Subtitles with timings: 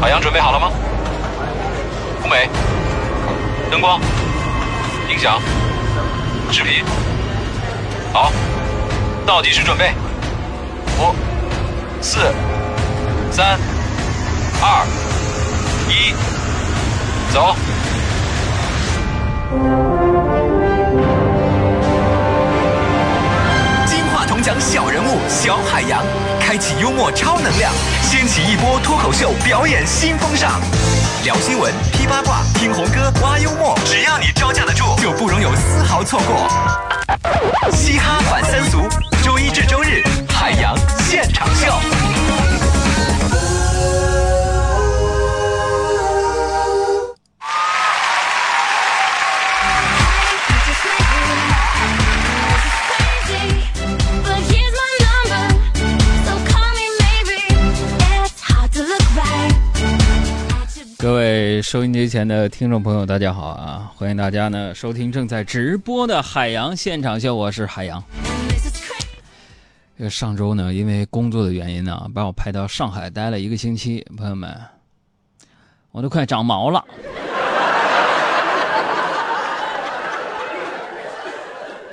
[0.00, 0.70] 海洋准备好了吗？
[2.22, 2.48] 舞美、
[3.70, 4.00] 灯光、
[5.08, 5.40] 音响、
[6.52, 6.84] 视频，
[8.12, 8.30] 好，
[9.26, 9.92] 倒计时准备，
[10.98, 11.14] 五、
[12.00, 12.18] 四、
[13.30, 13.58] 三、
[14.60, 14.86] 二、
[15.88, 16.12] 一，
[17.32, 17.56] 走。
[23.86, 26.04] 金话筒奖小人物小海洋，
[26.46, 30.60] 开启幽默超能量，掀起一波脱口秀表演新风尚。
[31.24, 36.48] 聊新闻、批八卦、听红歌、挖幽默，只要你招架得住，就不容有丝毫错过。
[37.72, 38.88] 嘻哈反三俗，
[39.24, 42.45] 周一至周日，海洋现场秀。
[60.98, 63.92] 各位收音机前的听众朋友，大家好啊！
[63.94, 68.02] 欢迎大家呢收听正在直播的海洋现场秀，我是海洋。
[69.98, 74.58] 这上周呢，因为工作的原因呢，把我派到上海待了一个星期，朋友们，
[75.90, 76.82] 我都快长毛了。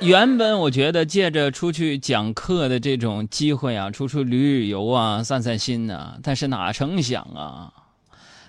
[0.00, 7.70] 原本我觉得借着出去讲课的这种机会啊，出去旅旅游啊，散散心呢、但是哪成想啊！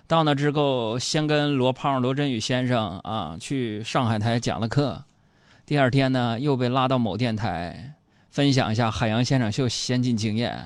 [0.07, 5.03] 到那之后，先跟罗胖、罗振宇先生啊去上海台讲了课，
[5.65, 7.95] 第二天呢又被拉到某电台
[8.29, 10.63] 分享一下海洋现场秀先进经验。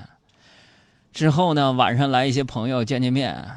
[1.12, 3.50] 之后呢，晚上来一些朋友见见面，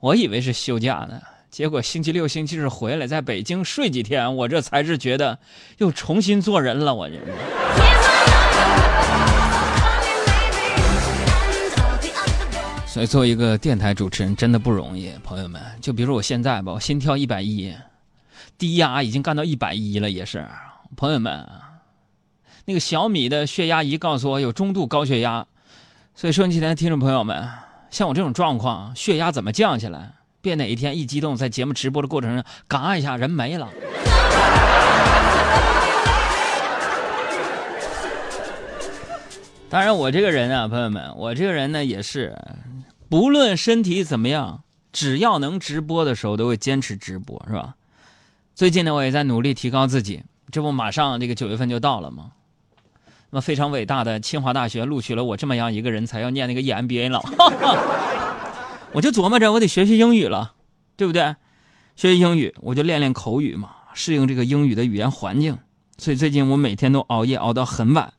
[0.00, 5.38] 我以为是休假呢，结果星期六、星期日回来，在北京睡几天，我这才是觉得
[5.78, 7.14] 又重新做人了，我这
[12.96, 15.60] 所以，作为一个电台主持人，真的不容易，朋友们。
[15.82, 17.70] 就比如我现在吧，我心跳一百一，
[18.56, 20.42] 低压已经干到一百一了，也是。
[20.96, 21.46] 朋友们，
[22.64, 25.46] 那个小米的血压仪告诉我有中度高血压，
[26.14, 27.46] 所以收音机前的听众朋友们，
[27.90, 30.14] 像我这种状况，血压怎么降下来？
[30.40, 33.68] 别哪一天一激动，在节目直播的过程中，嘎一下人没了。
[39.68, 42.34] 当然，我这个人啊，朋友们，我这个人呢也是，
[43.08, 44.62] 不论身体怎么样，
[44.92, 47.76] 只要能直播的时候，都会坚持直播，是吧？
[48.54, 52.32] 最近呢，我也在努力提高自己，这不马上这个九月份就到了吗？
[53.30, 57.20] 那么非常伟大的清华大学录取了我这么样一个人才，要念那个 EMBA 了，
[58.92, 60.54] 我就琢磨着我得学学英语了，
[60.96, 61.34] 对不对？
[61.96, 65.58] 学学英语，我就练练口语嘛，适应这个英语的语言环境。
[65.98, 68.12] 所以最近我每天都熬夜熬到很晚。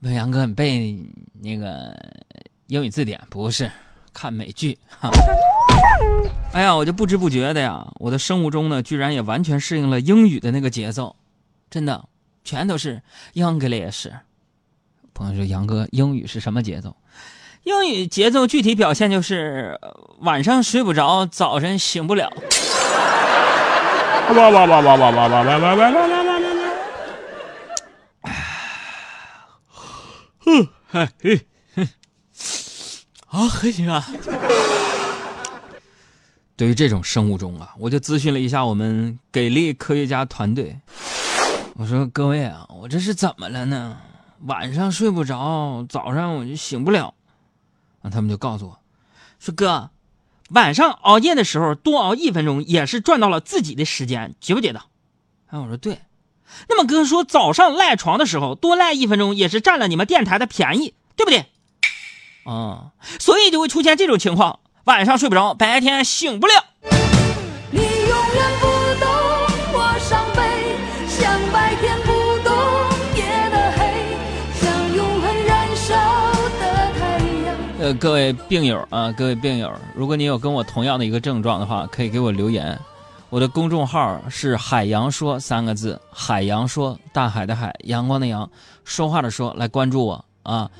[0.00, 0.98] 问 杨哥，你背
[1.40, 1.96] 那个
[2.68, 3.70] 英语字典不是？
[4.12, 4.78] 看美剧。
[5.00, 5.10] 哈
[6.52, 11.16] 哎呀，我就不知不觉的呀，我的生物钟呢，居然也完全适应了英语的那个节奏，
[11.70, 12.08] 真的，
[12.44, 13.02] 全都是
[13.34, 14.10] English。
[15.14, 16.96] 朋友说，杨哥，英语是什么节奏？
[17.64, 19.78] 英语节奏具体表现就是
[20.20, 22.30] 晚上睡不着，早晨醒不了。
[24.36, 25.90] 哇哇哇哇哇哇哇哇哇哇哇哇
[28.22, 28.30] 哇！
[30.46, 31.46] 嗯，哎嘿，
[33.28, 34.06] 啊，还行啊。
[36.56, 40.80] 对于这种生物钟啊，我就咨询了一下我们给力科学家团队。
[41.74, 43.98] 我说各位啊，我这是怎么了呢？
[44.40, 47.14] 晚上睡不着，早上我就醒不了。
[48.02, 48.80] 啊，他们就告诉我，
[49.38, 49.90] 说哥，
[50.50, 54.82] 晚上熬夜的时候多熬一分钟也是赚到了自己的时间，觉不觉得？
[55.48, 56.00] 哎，我说对。
[56.68, 61.46] 那么哥说早上赖床的时候多赖一分钟也是占了你们电台的便宜，对不对？
[62.48, 66.54] 啊、所以就会出现这种情况，晚上睡不着，白天醒不了。
[67.70, 68.66] 你永远不
[68.98, 69.06] 懂
[69.74, 70.40] 我伤悲，
[71.06, 72.08] 像白天不
[72.42, 72.50] 懂
[73.14, 74.16] 夜的黑，
[74.58, 75.94] 像永恒燃烧
[76.58, 77.54] 的太阳。
[77.80, 82.80] 呃，各位病友啊，各位病友，如果你有跟我同样的一个症状的话，可以给我留言。
[83.28, 88.48] 我的公众号是“海洋说”三个字，海洋说，大海的海，阳光的阳，
[88.84, 90.70] 说话的说，来关注我啊。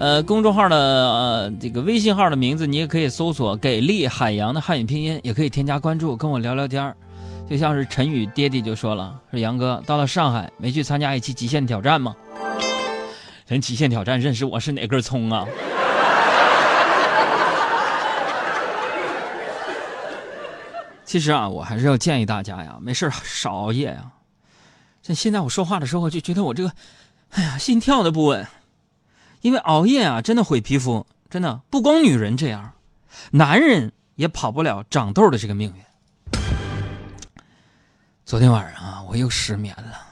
[0.00, 6.96] 呃，公众号的呃这个微信号的名字你也可以搜索“给力海洋”的汉语拼音，也可以添加关注，跟我聊聊天儿
[7.46, 12.16] 就像是陈宇爹地就说了，说杨哥到了上海没去参加一期极限挑战吗？
[13.46, 15.46] 人极限挑战认识我是哪根葱啊？
[21.04, 24.12] 其实啊，我还是要建议大家呀，没事少熬夜呀。
[25.02, 26.72] 像现在我说话的时候，就觉得我这个，
[27.32, 28.46] 哎呀，心跳的不稳，
[29.40, 31.06] 因为熬夜啊，真的毁皮肤。
[31.28, 32.72] 真的不光女人这样，
[33.30, 36.42] 男人也跑不了长痘的这个命运。
[38.24, 40.08] 昨天晚上啊，我又失眠了。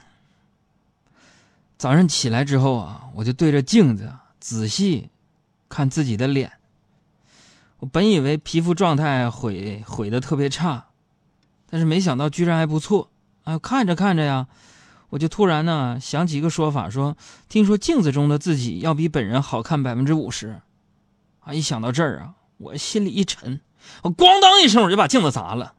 [1.77, 5.09] 早上起来之后啊，我就对着镜子仔细
[5.67, 6.53] 看自己的脸。
[7.79, 10.87] 我本以为皮肤状态毁毁的特别差，
[11.69, 13.11] 但是没想到居然还不错。
[13.43, 14.47] 啊，看着看着呀，
[15.09, 17.17] 我就突然呢想起一个说法，说
[17.47, 20.59] 听说镜子中的自己要比本人好看百分之五十。
[21.39, 23.61] 啊，一想到这儿啊，我心里一沉，
[24.03, 25.73] 我咣当一声我就把镜子砸了。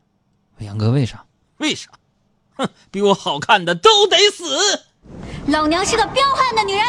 [0.59, 1.25] 杨哥，为啥？
[1.59, 1.91] 为啥？
[2.57, 4.45] 哼，比我好看的都得死！
[5.47, 6.85] 老娘是个彪悍的女人。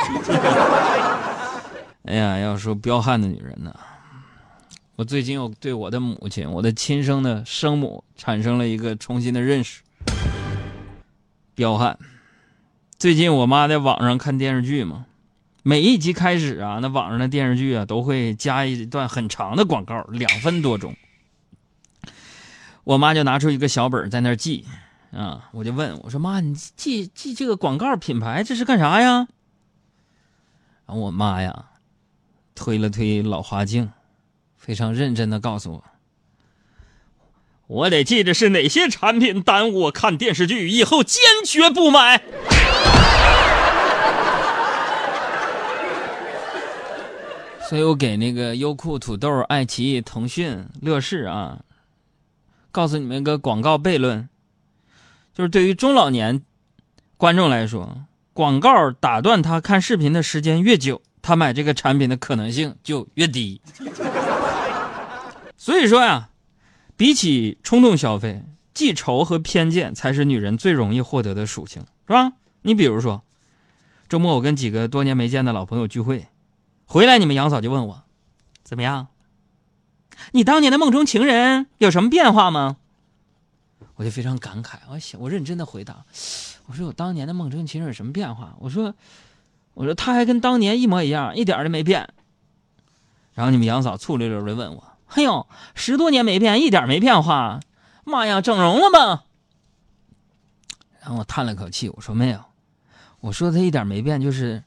[2.06, 3.74] 哎呀，要说彪悍的女人呢，
[4.96, 9.82] 我最近又对我的母亲，我的亲生的生母产生了一个重新的认识。
[11.54, 12.00] 彪悍。
[13.01, 15.07] 最近我妈在网上看电视剧嘛，
[15.63, 20.95] 每一集开始啊，那网上的电视剧啊都会加一段很长的广告，两分多钟。
[22.83, 24.68] 我妈就拿出一个小本在那记。
[25.12, 25.50] 啊！
[25.51, 29.27] 我就问我说：“妈，你记记这个广告品牌这是干啥呀？”
[30.86, 31.69] 然后我妈呀，
[32.54, 33.92] 推了推老花镜，
[34.57, 35.83] 非常认真的告诉我
[37.71, 42.21] ：“我得记着是哪些产品耽误我看电视剧，以后坚决不买。
[47.69, 51.59] ”所以我给那个优酷、土豆、爱奇艺、腾讯、乐视啊，
[52.73, 54.27] 告诉你们一个广告悖论。
[55.33, 56.41] 就是对于中老年
[57.15, 58.03] 观众来说，
[58.33, 63.62] 广告打断他看视频的时间越久，他买这个产品的可能性就越低。
[65.56, 66.27] 所以说呀，
[67.01, 68.44] 比起冲动消费，
[68.75, 72.33] 记仇和偏见才是女人最容易获得的属性，是吧？
[72.62, 73.24] 你比如说，
[74.07, 76.27] 周末我跟几个多年没见的老朋友聚会，
[76.86, 78.03] 回来你们杨嫂就问我，
[78.62, 79.07] 怎么样？
[80.33, 82.77] 你当年的梦中情人有什么变化吗？
[83.95, 86.06] 我就非常感慨，我想，我认真的回答，
[86.68, 88.56] 我说我当年的梦中情人有什么变化？
[88.59, 88.94] 我说，
[89.74, 92.07] 我说他还跟当年一模一样，一点都没变。
[93.33, 94.83] 然后你们杨嫂醋溜溜的问我
[95.13, 97.60] ：“哎呦，十多年没变，一点没变化？
[98.04, 99.24] 妈呀，整容了吧？”
[101.02, 102.40] 然后我叹了口气，我说没有，
[103.19, 104.63] 我说他一点没变，就是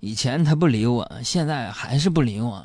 [0.00, 2.64] 以前他不理我，现在还是不理我。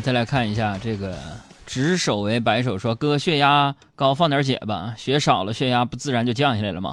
[0.00, 1.16] 再来看一下这个，
[1.66, 6.92] 执手为白手说：“哥，血压高，放点血吧，血少了，血压不自然就降下来了吗？”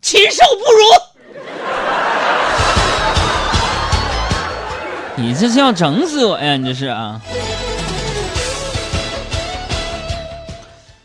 [0.00, 0.82] 禽兽不如！
[5.22, 6.56] 你这是要整死我呀？
[6.56, 7.20] 你这是啊？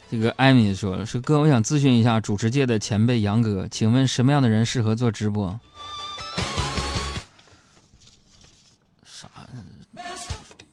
[0.10, 5.60] 这个艾米说了：“说哥，我想咨询一下主持界的前辈杨哥，请问什么样的人适合做直播？”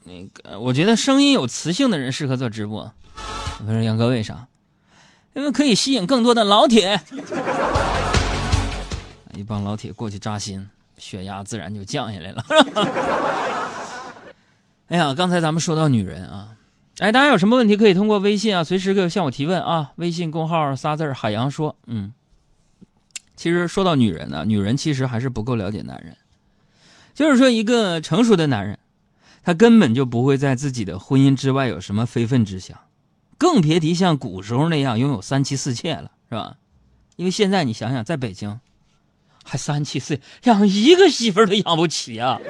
[0.05, 2.91] 那个我觉得声音有磁性的人适合做直播。
[3.65, 4.47] 我说杨哥为啥？
[5.33, 7.01] 因为可以吸引更多的老铁，
[9.35, 12.45] 一帮老铁过去扎心，血压自然就降下来了。
[14.87, 16.49] 哎呀，刚才咱们说到女人啊，
[16.99, 19.91] 哎，大家有什么问题可以通过微信啊，随时可以向我提问啊。
[19.95, 22.13] 微信公号仨字海洋说，嗯，
[23.35, 26.15] 其实说到女人呢，女人其实还是不够了解男人，
[27.13, 28.77] 就是说一个成熟的男人。
[29.45, 32.75] 他根本就不会在自己的婚姻之外有什么非分之想，
[33.37, 36.55] 更别提像古时候那样拥有三妻四妾了，是吧？
[37.15, 38.59] 因为现在你想想，在北京，
[39.43, 42.39] 还三妻四养一个媳妇都养不起啊！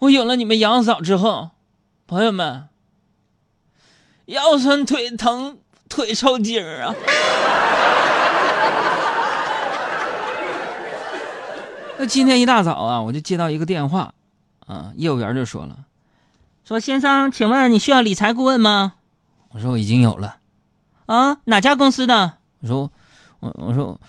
[0.00, 1.52] 我有了你们杨嫂之后，
[2.08, 2.68] 朋友们，
[4.24, 6.92] 腰酸腿疼腿抽筋儿啊！
[12.02, 14.12] 那今天一大早啊，我就接到一个电话，
[14.66, 15.84] 啊，业务员就说了，
[16.64, 18.94] 说先生，请问你需要理财顾问吗？
[19.50, 20.38] 我说我已经有了，
[21.06, 22.32] 啊，哪家公司的？
[22.58, 22.90] 我说
[23.38, 24.00] 我我说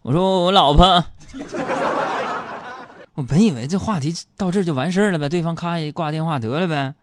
[0.00, 1.04] 我说我老婆。
[3.16, 6.94] 我本以为这话题到这就完事儿了呗，对方咔一挂电话得了呗，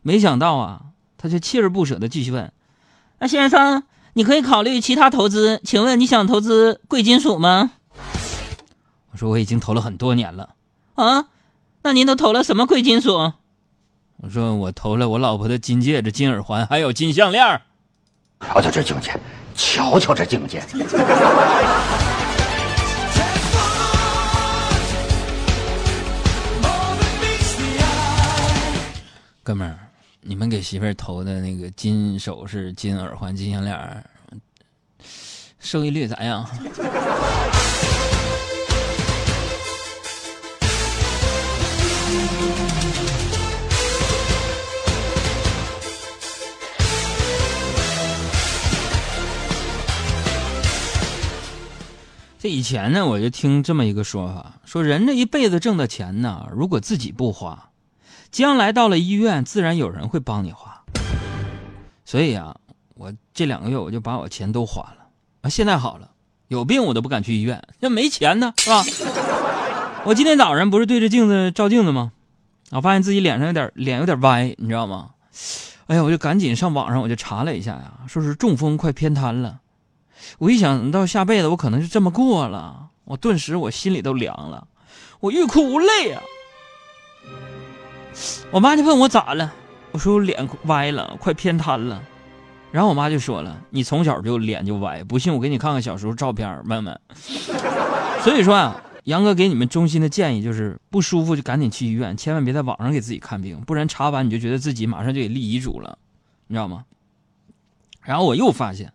[0.00, 0.86] 没想到啊，
[1.18, 2.50] 他就锲而不舍的继续问，
[3.18, 3.82] 那先生，
[4.14, 7.72] 你可以考虑其他投资，请问你想投资贵金属吗？
[9.16, 10.50] 我说我已经投了很多年了，
[10.94, 11.28] 啊，
[11.80, 13.32] 那您都投了什么贵金属？
[14.18, 17.62] 我说我投了我老婆的金戒指、金耳环，还有金项链儿。
[18.40, 19.18] 瞧瞧这境界，
[19.54, 20.62] 瞧瞧这境界。
[29.42, 29.78] 哥们儿，
[30.20, 34.04] 你们给媳妇儿投的那个金首饰、金耳环、金项链儿，
[35.58, 36.46] 收益率咋样？
[52.46, 57.70] 这以前呢，我就听这么一个说法，说人这一辈子挣的钱呢，如果自己不花，
[58.30, 60.80] 将来到了医院，自然有人会帮你花。
[62.04, 62.54] 所以啊，
[62.94, 65.08] 我这两个月我就把我钱都花了
[65.40, 65.50] 啊。
[65.50, 66.12] 现在好了，
[66.46, 68.84] 有病我都不敢去医院，那没钱呢，是吧？
[70.06, 72.12] 我今天早上不是对着镜子照镜子吗？
[72.70, 75.10] 我发现自己脸上有点脸有点歪，你知道吗？
[75.88, 79.62] 哎呀，我就赶紧上网上我就查了一下呀，说是中风快偏瘫了。
[80.38, 84.66] 我一想到下辈子我可能就这么过了，我顿时我心里都凉了，
[85.20, 86.22] 我欲哭无泪啊！
[88.50, 89.52] 我妈就问我咋了，
[89.92, 92.02] 我说我脸歪了，快偏瘫了。
[92.72, 97.00] 然后我妈就说了：“你从小就脸就歪，不信我给你看看小时候照片，问问。
[98.22, 105.98] ”所以说啊，杨哥给你们衷心的建议就是，不舒服就赶紧去医院，千万别在网上给自己看病，不然查完你就觉得自己马上就得立遗嘱了，
[106.48, 106.84] 你知道吗？
[108.02, 108.92] 然后我又发现。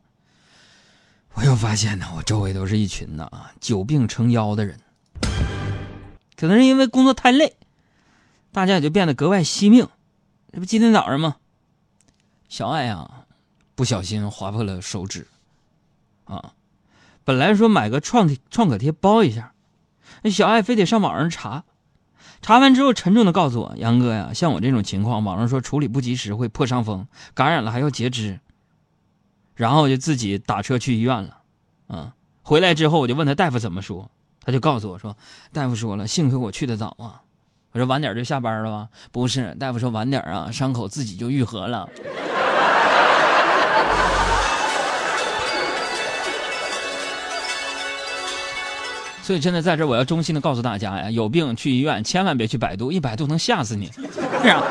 [1.36, 4.80] 我又发现呢，我周围都是一群呐久病成妖的人，
[6.36, 7.56] 可能是因为工作太累，
[8.52, 9.88] 大家也就变得格外惜命。
[10.52, 11.38] 这不今天早上吗？
[12.50, 13.26] 小爱啊，
[13.76, 15.28] 不小心划破了手指，
[16.26, 16.54] 啊，
[17.24, 19.54] 本来说买个创创可贴包一下，
[20.24, 21.64] 那小爱非得上网上查，
[22.42, 28.42] 查完之后沉重的告诉我：“杨哥呀，像我这种情况，网上说处理不及时会破伤风，感染了还要截肢。”
[29.56, 31.38] 然后我就自己打车去医院了，
[31.90, 34.10] 嗯，回来之后我就问他大夫怎么说，
[34.44, 35.16] 他就告诉我说，
[35.54, 37.22] 大夫说了，幸亏我去的早啊。
[37.74, 38.90] 我说晚点就下班了吧？
[39.12, 41.88] 不是，大夫说晚点啊，伤口自己就愈合了。
[49.24, 53.90] 所以真的在这，我要衷心的告诉大家呀，有病去医院，千万别去百度，一百度能吓死你。
[54.42, 54.64] 是啊，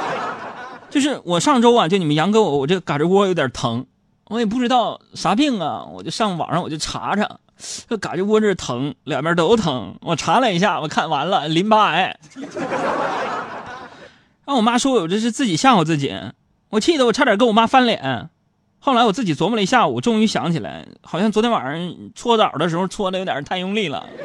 [0.90, 3.86] 就是我上周啊，就你们杨哥我我这胳肢窝有点疼。
[4.30, 7.28] 我也不知道啥病啊，我就上网上我就查查，
[7.88, 9.96] 就胳肢窝这疼，两边都疼。
[10.02, 12.16] 我查了一下，我看完了淋巴癌。
[14.46, 16.16] 让我妈说我这是自己吓唬自己，
[16.68, 18.30] 我气得我差点跟我妈翻脸。
[18.78, 24.06] 后来我自己琢磨了一下午，终于想起来，好像昨天晚上搓澡的时候搓的有点太用力了。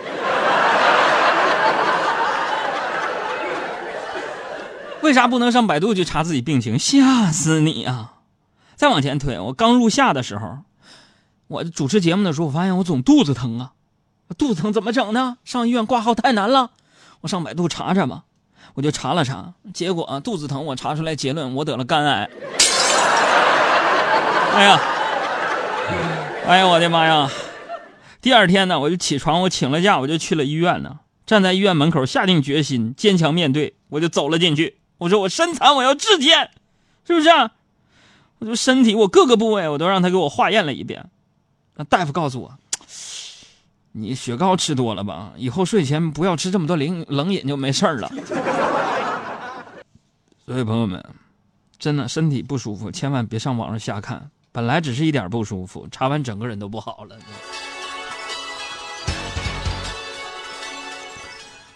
[5.02, 6.78] 为啥不能上百度去查自己病情？
[6.78, 8.12] 吓死你啊！
[8.76, 10.60] 再往前推，我刚入夏的时候，
[11.48, 13.72] 我主持节目的时候，我发现我总肚子疼啊，
[14.38, 15.38] 肚子疼怎么整呢？
[15.44, 16.72] 上医院挂号太难了，
[17.22, 18.24] 我上百度查查吧，
[18.74, 22.30] 我就查了查，结果、啊、肚子疼，我查出来结论，我得了肝癌。
[24.56, 24.80] 哎呀，
[26.48, 27.30] 哎呀，我的妈呀！
[28.22, 34.78] 第二天呢，我就起床，我请了假，我就去了医院呢，站在医院门口，下定决心，坚强面对，我就走了进去。
[34.98, 36.50] 我说我身残，我要治天，
[37.06, 37.52] 是不是、啊？
[38.40, 41.10] 我就身体我各个部位我都让他给我化验了一遍，
[41.76, 42.54] 那大夫告诉我，
[43.94, 45.32] 你雪糕吃多了吧？
[45.38, 48.12] 以后睡前不要吃这么多冷冷饮就没事了。
[50.46, 51.04] 所以朋友们，
[51.80, 54.30] 真的身体不舒服，千万别上网上瞎看。
[54.52, 57.18] 本来只是一点不舒服，查完整个人都不好了。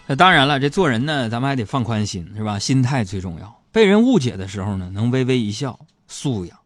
[0.06, 2.58] 那当然了，这做人呢，咱们还得放宽心，是吧？
[2.58, 3.62] 心态最重要。
[3.72, 5.78] 被人误解的时候呢，能微微一笑。
[6.10, 6.58] 素养，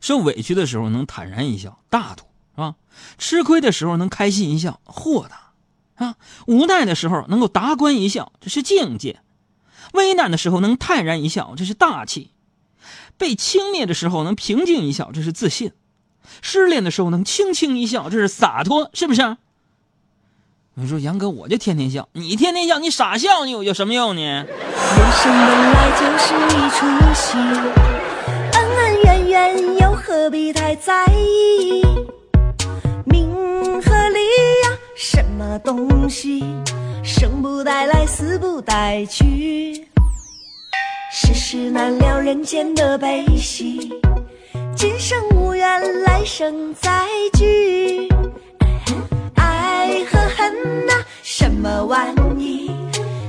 [0.00, 2.24] 受委屈的时候能坦然一笑，大度
[2.54, 2.76] 是吧？
[3.18, 6.14] 吃亏的时候能开心一笑，豁达啊！
[6.46, 9.16] 无奈的时候能够达观一笑，这是境界；
[9.92, 12.30] 危难的时候能泰然一笑，这是大气；
[13.18, 15.70] 被轻蔑的时候能平静一笑，这是自信；
[16.40, 19.36] 失恋的时候能轻轻一笑，这是洒脱，是不是？
[20.76, 24.20] 你说杨哥，我就天天笑，你天天笑，你傻笑，你有有什么用呢？
[24.20, 27.83] 人生本来就是一出戏。
[29.44, 31.82] 恩恩怨怨又何必太在意？
[33.04, 33.30] 名
[33.82, 34.20] 和利
[34.64, 36.42] 呀，什么东西？
[37.02, 39.86] 生不带来，死不带去。
[41.12, 43.92] 世事难料，人间的悲喜。
[44.74, 48.08] 今生无缘，来生再聚。
[49.34, 52.70] 爱和恨呐、什么玩意？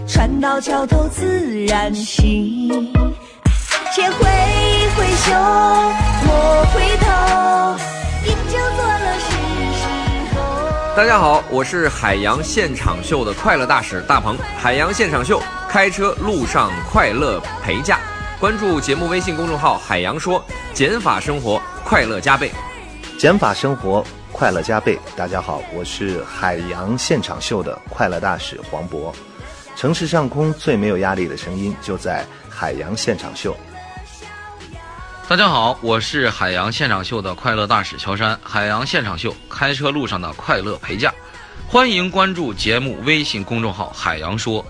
[0.07, 2.93] 船到桥头自然行。
[3.95, 5.31] 且挥挥袖，
[6.25, 7.77] 莫回头，
[8.25, 9.31] 饮酒作乐是
[9.73, 9.87] 时
[10.35, 10.97] 候。
[10.97, 14.37] 大家好，我是海洋现场秀的快乐大使大鹏。
[14.57, 17.97] 海洋现场秀，开车路上快乐陪驾。
[18.37, 20.43] 关注节目微信公众号“海洋说”，
[20.75, 22.51] 减法生活，快乐加倍。
[23.17, 24.99] 减法生活，快乐加倍。
[25.15, 29.13] 大家好，我是海洋现场秀的快乐大使黄渤。
[29.73, 33.55] 城市上空最没有压力的声音，就在海洋现场秀。
[35.27, 38.39] 大家好，我是海洋现场秀的快乐大使乔杉。
[38.44, 41.12] 海洋现场秀，开车路上的快乐陪驾。
[41.67, 44.63] 欢迎关注节目微信公众号“海洋说”。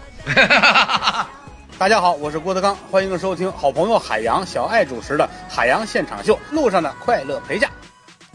[1.77, 7.69] 大家好，我是郭德纲，欢迎收听好朋友海洋小爱主持的《海洋现场秀》路上的快乐陪驾。